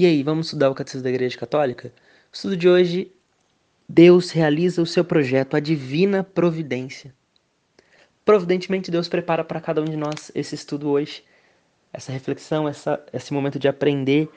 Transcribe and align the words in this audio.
E 0.00 0.06
aí, 0.06 0.22
vamos 0.22 0.46
estudar 0.46 0.70
o 0.70 0.76
Catecismo 0.76 1.02
da 1.02 1.10
Igreja 1.10 1.36
Católica? 1.36 1.92
O 2.32 2.32
estudo 2.32 2.56
de 2.56 2.68
hoje, 2.68 3.10
Deus 3.88 4.30
realiza 4.30 4.80
o 4.80 4.86
seu 4.86 5.04
projeto, 5.04 5.56
a 5.56 5.58
divina 5.58 6.22
providência. 6.22 7.12
Providentemente, 8.24 8.92
Deus 8.92 9.08
prepara 9.08 9.42
para 9.42 9.60
cada 9.60 9.82
um 9.82 9.84
de 9.84 9.96
nós 9.96 10.30
esse 10.36 10.54
estudo 10.54 10.88
hoje, 10.88 11.24
essa 11.92 12.12
reflexão, 12.12 12.68
essa, 12.68 13.04
esse 13.12 13.32
momento 13.32 13.58
de 13.58 13.66
aprender 13.66 14.28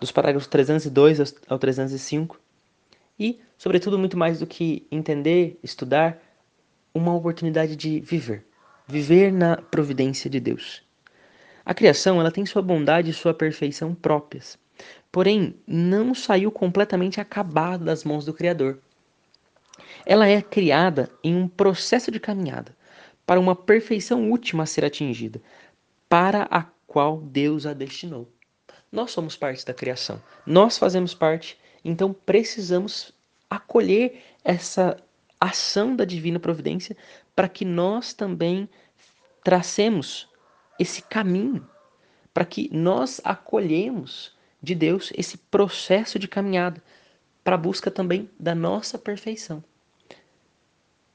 dos 0.00 0.10
parágrafos 0.10 0.48
302 0.48 1.36
ao 1.46 1.56
305 1.56 2.40
e, 3.16 3.38
sobretudo, 3.56 3.96
muito 3.96 4.16
mais 4.16 4.40
do 4.40 4.46
que 4.48 4.88
entender, 4.90 5.56
estudar, 5.62 6.20
uma 6.92 7.14
oportunidade 7.14 7.76
de 7.76 8.00
viver, 8.00 8.44
viver 8.88 9.32
na 9.32 9.56
providência 9.56 10.28
de 10.28 10.40
Deus. 10.40 10.82
A 11.64 11.72
criação, 11.72 12.18
ela 12.18 12.32
tem 12.32 12.44
sua 12.44 12.60
bondade 12.60 13.10
e 13.10 13.14
sua 13.14 13.32
perfeição 13.32 13.94
próprias 13.94 14.58
porém 15.10 15.54
não 15.66 16.14
saiu 16.14 16.50
completamente 16.50 17.20
acabada 17.20 17.84
das 17.84 18.04
mãos 18.04 18.24
do 18.24 18.34
Criador. 18.34 18.78
Ela 20.04 20.28
é 20.28 20.40
criada 20.42 21.10
em 21.22 21.34
um 21.34 21.48
processo 21.48 22.10
de 22.10 22.20
caminhada 22.20 22.76
para 23.26 23.40
uma 23.40 23.56
perfeição 23.56 24.30
última 24.30 24.62
a 24.62 24.66
ser 24.66 24.84
atingida, 24.84 25.40
para 26.08 26.46
a 26.50 26.64
qual 26.86 27.18
Deus 27.18 27.66
a 27.66 27.72
destinou. 27.72 28.28
Nós 28.90 29.10
somos 29.10 29.36
parte 29.36 29.66
da 29.66 29.74
criação, 29.74 30.22
nós 30.46 30.78
fazemos 30.78 31.12
parte, 31.12 31.58
então 31.84 32.12
precisamos 32.12 33.12
acolher 33.50 34.22
essa 34.44 34.96
ação 35.40 35.94
da 35.94 36.04
divina 36.04 36.38
providência 36.38 36.96
para 37.34 37.48
que 37.48 37.64
nós 37.64 38.12
também 38.12 38.68
tracemos 39.42 40.28
esse 40.78 41.02
caminho, 41.02 41.68
para 42.32 42.44
que 42.44 42.68
nós 42.72 43.20
acolhemos 43.24 44.35
de 44.62 44.74
Deus 44.74 45.12
esse 45.16 45.36
processo 45.36 46.18
de 46.18 46.28
caminhada 46.28 46.82
para 47.44 47.54
a 47.54 47.58
busca 47.58 47.90
também 47.90 48.28
da 48.38 48.54
nossa 48.54 48.98
perfeição. 48.98 49.62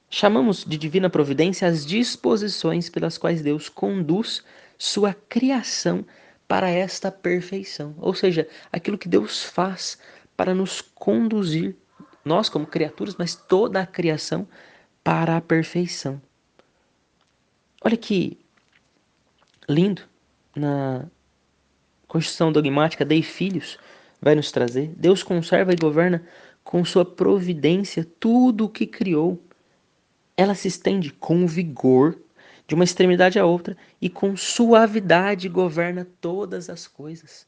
Chamamos 0.09 0.66
de 0.66 0.78
divina 0.78 1.09
providência 1.09 1.67
as 1.67 1.86
disposições 1.86 2.89
pelas 2.89 3.17
quais 3.17 3.42
Deus 3.42 3.70
conduz 3.70 4.44
sua 4.78 5.14
criação 5.14 6.06
para 6.48 6.70
esta 6.70 7.09
perfeição, 7.09 7.95
ou 7.98 8.14
seja, 8.14 8.48
aquilo 8.72 8.98
que 8.98 9.08
Deus 9.08 9.42
faz 9.42 9.98
para 10.36 10.53
nos 10.53 10.81
conduzir, 10.81 11.78
nós 12.26 12.50
como 12.50 12.67
criaturas, 12.67 13.16
mas 13.17 13.36
toda 13.36 13.81
a 13.81 13.86
criação, 13.86 14.45
para 15.02 15.38
a 15.38 15.42
perfeição. 15.42 16.22
Olha 17.81 17.95
que 17.95 18.38
lindo 19.67 20.02
na 20.55 21.05
Constituição 22.12 22.52
dogmática 22.52 23.06
Dei 23.06 23.23
Filhos 23.23 23.80
vai 24.22 24.36
nos 24.36 24.52
trazer. 24.52 24.92
Deus 24.98 25.23
conserva 25.23 25.72
e 25.72 25.78
governa 25.78 26.22
com 26.62 26.84
sua 26.84 27.06
providência 27.06 28.06
tudo 28.20 28.66
o 28.66 28.70
que 28.70 28.86
criou. 28.86 29.42
Ela 30.36 30.54
se 30.54 30.67
estende 30.67 31.14
com 31.14 31.48
vigor 31.48 32.20
de 32.67 32.76
uma 32.76 32.84
extremidade 32.84 33.39
à 33.39 33.45
outra 33.45 33.78
e 34.02 34.09
com 34.09 34.36
suavidade 34.36 35.48
governa 35.48 36.06
todas 36.20 36.70
as 36.70 36.86
coisas. 36.86 37.48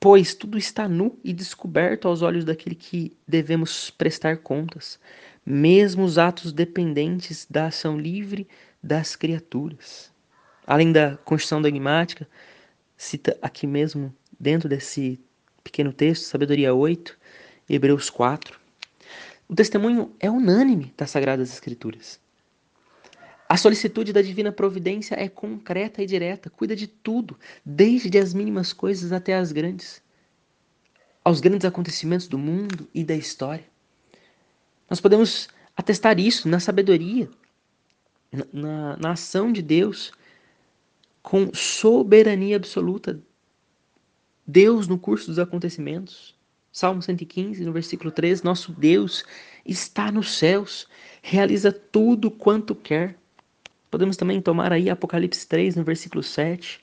Pois 0.00 0.34
tudo 0.34 0.56
está 0.56 0.88
nu 0.88 1.18
e 1.22 1.34
descoberto 1.34 2.08
aos 2.08 2.22
olhos 2.22 2.46
daquele 2.46 2.74
que 2.74 3.14
devemos 3.28 3.90
prestar 3.90 4.38
contas, 4.38 4.98
mesmo 5.44 6.02
os 6.02 6.16
atos 6.16 6.50
dependentes 6.50 7.46
da 7.50 7.66
ação 7.66 8.00
livre 8.00 8.48
das 8.82 9.14
criaturas. 9.14 10.10
Além 10.66 10.90
da 10.92 11.18
Constituição 11.18 11.60
dogmática, 11.60 12.26
cita 12.96 13.36
aqui 13.42 13.66
mesmo, 13.66 14.14
dentro 14.38 14.68
desse 14.68 15.20
pequeno 15.62 15.92
texto, 15.92 16.24
Sabedoria 16.24 16.74
8, 16.74 17.16
Hebreus 17.68 18.08
4. 18.08 18.58
O 19.48 19.54
testemunho 19.54 20.14
é 20.18 20.30
unânime 20.30 20.92
das 20.96 21.10
Sagradas 21.10 21.52
Escrituras. 21.52 22.18
A 23.48 23.56
solicitude 23.56 24.12
da 24.12 24.22
divina 24.22 24.50
providência 24.50 25.14
é 25.14 25.28
concreta 25.28 26.02
e 26.02 26.06
direta, 26.06 26.50
cuida 26.50 26.74
de 26.74 26.88
tudo, 26.88 27.38
desde 27.64 28.18
as 28.18 28.34
mínimas 28.34 28.72
coisas 28.72 29.12
até 29.12 29.36
as 29.36 29.52
grandes, 29.52 30.02
aos 31.24 31.40
grandes 31.40 31.64
acontecimentos 31.64 32.26
do 32.26 32.38
mundo 32.38 32.88
e 32.92 33.04
da 33.04 33.14
história. 33.14 33.64
Nós 34.90 35.00
podemos 35.00 35.48
atestar 35.76 36.18
isso 36.18 36.48
na 36.48 36.58
sabedoria, 36.58 37.28
na, 38.32 38.46
na, 38.52 38.96
na 38.96 39.10
ação 39.12 39.52
de 39.52 39.62
Deus 39.62 40.12
com 41.26 41.52
soberania 41.52 42.54
absoluta. 42.54 43.20
Deus 44.46 44.86
no 44.86 44.96
curso 44.96 45.26
dos 45.26 45.40
acontecimentos. 45.40 46.36
Salmo 46.70 47.02
115, 47.02 47.64
no 47.64 47.72
versículo 47.72 48.12
3, 48.12 48.44
nosso 48.44 48.70
Deus 48.70 49.24
está 49.64 50.12
nos 50.12 50.38
céus, 50.38 50.86
realiza 51.20 51.72
tudo 51.72 52.30
quanto 52.30 52.76
quer. 52.76 53.18
Podemos 53.90 54.16
também 54.16 54.40
tomar 54.40 54.72
aí 54.72 54.88
Apocalipse 54.88 55.44
3, 55.48 55.74
no 55.74 55.82
versículo 55.82 56.22
7, 56.22 56.80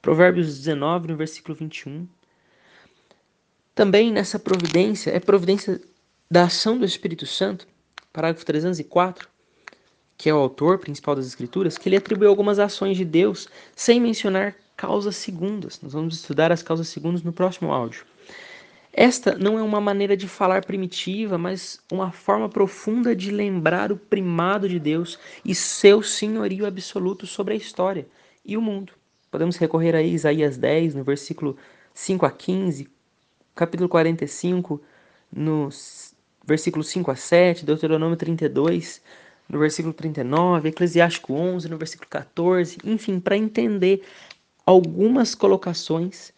Provérbios 0.00 0.58
19, 0.58 1.08
no 1.08 1.16
versículo 1.16 1.56
21. 1.56 2.06
Também 3.74 4.12
nessa 4.12 4.38
providência, 4.38 5.10
é 5.10 5.18
providência 5.18 5.80
da 6.30 6.44
ação 6.44 6.78
do 6.78 6.84
Espírito 6.84 7.26
Santo, 7.26 7.66
parágrafo 8.12 8.46
304, 8.46 9.28
que 10.22 10.30
é 10.30 10.34
o 10.34 10.38
autor 10.38 10.78
principal 10.78 11.16
das 11.16 11.26
Escrituras, 11.26 11.76
que 11.76 11.88
ele 11.88 11.96
atribuiu 11.96 12.30
algumas 12.30 12.60
ações 12.60 12.96
de 12.96 13.04
Deus 13.04 13.48
sem 13.74 14.00
mencionar 14.00 14.54
causas 14.76 15.16
segundas. 15.16 15.80
Nós 15.82 15.94
vamos 15.94 16.14
estudar 16.14 16.52
as 16.52 16.62
causas 16.62 16.86
segundas 16.86 17.24
no 17.24 17.32
próximo 17.32 17.72
áudio. 17.72 18.06
Esta 18.92 19.34
não 19.36 19.58
é 19.58 19.62
uma 19.64 19.80
maneira 19.80 20.16
de 20.16 20.28
falar 20.28 20.64
primitiva, 20.64 21.36
mas 21.36 21.80
uma 21.90 22.12
forma 22.12 22.48
profunda 22.48 23.16
de 23.16 23.32
lembrar 23.32 23.90
o 23.90 23.96
primado 23.96 24.68
de 24.68 24.78
Deus 24.78 25.18
e 25.44 25.56
seu 25.56 26.04
senhorio 26.04 26.66
absoluto 26.66 27.26
sobre 27.26 27.54
a 27.54 27.56
história 27.56 28.06
e 28.46 28.56
o 28.56 28.62
mundo. 28.62 28.92
Podemos 29.28 29.56
recorrer 29.56 29.96
a 29.96 30.02
Isaías 30.02 30.56
10, 30.56 30.94
no 30.94 31.02
versículo 31.02 31.56
5 31.92 32.24
a 32.24 32.30
15, 32.30 32.88
capítulo 33.56 33.88
45, 33.88 34.80
no 35.32 35.68
versículo 36.46 36.84
5 36.84 37.10
a 37.10 37.16
7, 37.16 37.66
Deuteronômio 37.66 38.16
32, 38.16 39.02
no 39.52 39.58
versículo 39.58 39.92
39, 39.92 40.70
Eclesiástico 40.70 41.34
11, 41.34 41.68
no 41.68 41.76
versículo 41.76 42.08
14, 42.08 42.78
enfim, 42.84 43.20
para 43.20 43.36
entender 43.36 44.02
algumas 44.64 45.34
colocações 45.34 46.32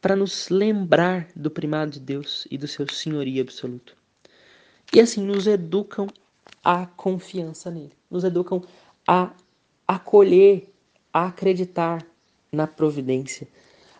para 0.00 0.14
nos 0.14 0.48
lembrar 0.48 1.26
do 1.34 1.50
primado 1.50 1.90
de 1.90 2.00
Deus 2.00 2.46
e 2.48 2.56
do 2.56 2.68
seu 2.68 2.88
senhorio 2.88 3.42
absoluto. 3.42 3.96
E 4.94 5.00
assim 5.00 5.20
nos 5.20 5.48
educam 5.48 6.06
a 6.62 6.86
confiança 6.86 7.72
nele, 7.72 7.92
nos 8.08 8.22
educam 8.22 8.62
a 9.06 9.32
acolher, 9.86 10.72
a 11.12 11.26
acreditar 11.26 12.06
na 12.52 12.68
providência. 12.68 13.48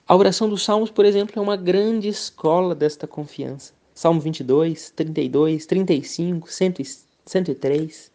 A 0.07 0.15
oração 0.15 0.49
dos 0.49 0.63
Salmos, 0.63 0.91
por 0.91 1.05
exemplo, 1.05 1.35
é 1.37 1.43
uma 1.43 1.57
grande 1.57 2.07
escola 2.07 2.73
desta 2.73 3.09
confiança. 3.09 3.73
Salmo 3.93 4.21
22, 4.21 4.91
32, 4.91 5.67
35, 5.67 6.51
105. 6.51 7.10
103. 7.25 8.11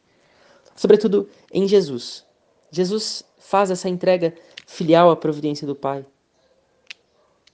Sobretudo 0.75 1.29
em 1.51 1.67
Jesus. 1.67 2.25
Jesus 2.71 3.23
faz 3.37 3.71
essa 3.71 3.87
entrega 3.87 4.33
filial 4.65 5.09
à 5.09 5.15
providência 5.15 5.65
do 5.65 5.75
Pai 5.75 6.05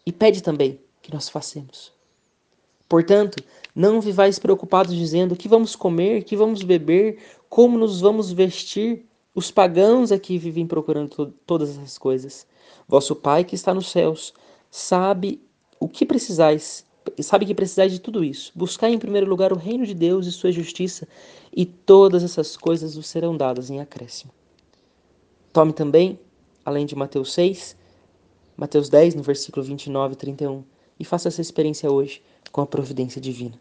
e 0.05 0.11
pede 0.11 0.41
também 0.41 0.79
que 1.01 1.13
nós 1.13 1.29
façamos. 1.29 1.91
Portanto, 2.87 3.41
não 3.73 4.01
vivais 4.01 4.37
preocupados 4.37 4.95
dizendo 4.95 5.35
que 5.35 5.47
vamos 5.47 5.75
comer, 5.75 6.23
que 6.23 6.35
vamos 6.35 6.61
beber, 6.63 7.19
como 7.47 7.77
nos 7.77 8.01
vamos 8.01 8.31
vestir. 8.31 9.05
Os 9.33 9.49
pagãos 9.49 10.11
aqui 10.11 10.37
vivem 10.37 10.67
procurando 10.67 11.09
to 11.09 11.33
todas 11.45 11.69
essas 11.69 11.97
coisas. 11.97 12.45
Vosso 12.87 13.15
Pai 13.15 13.45
que 13.45 13.55
está 13.55 13.73
nos 13.73 13.89
céus 13.89 14.33
sabe 14.69 15.41
o 15.79 15.87
que 15.87 16.05
precisais 16.05 16.85
sabe 17.19 17.45
que 17.45 17.55
precisais 17.55 17.91
de 17.91 17.99
tudo 17.99 18.23
isso. 18.23 18.51
Buscai 18.55 18.93
em 18.93 18.99
primeiro 18.99 19.29
lugar 19.29 19.51
o 19.51 19.57
reino 19.57 19.85
de 19.85 19.93
Deus 19.93 20.25
e 20.27 20.31
sua 20.31 20.51
justiça, 20.51 21.07
e 21.55 21.65
todas 21.65 22.23
essas 22.23 22.55
coisas 22.55 22.95
vos 22.95 23.07
serão 23.07 23.35
dadas 23.35 23.69
em 23.69 23.79
acréscimo. 23.79 24.31
Tome 25.51 25.73
também, 25.73 26.19
além 26.63 26.85
de 26.85 26.95
Mateus 26.95 27.33
6, 27.33 27.75
Mateus 28.55 28.89
10, 28.89 29.15
no 29.15 29.23
versículo 29.23 29.65
29 29.65 30.13
e 30.13 30.17
31, 30.17 30.63
e 30.99 31.03
faça 31.03 31.27
essa 31.27 31.41
experiência 31.41 31.91
hoje 31.91 32.21
com 32.51 32.61
a 32.61 32.67
providência 32.67 33.19
divina. 33.19 33.59